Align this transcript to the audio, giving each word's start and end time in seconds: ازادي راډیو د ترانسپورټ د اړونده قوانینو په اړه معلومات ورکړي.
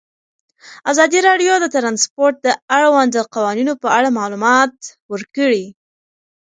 ازادي 0.91 1.19
راډیو 1.27 1.53
د 1.59 1.65
ترانسپورټ 1.75 2.35
د 2.41 2.47
اړونده 2.75 3.21
قوانینو 3.35 3.73
په 3.81 3.87
اړه 3.97 4.09
معلومات 4.19 4.75
ورکړي. 5.11 5.65